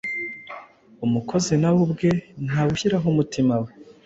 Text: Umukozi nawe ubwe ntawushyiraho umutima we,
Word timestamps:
Umukozi 1.05 1.53
nawe 1.61 1.79
ubwe 1.87 2.09
ntawushyiraho 2.45 3.05
umutima 3.13 3.53
we, 3.63 3.69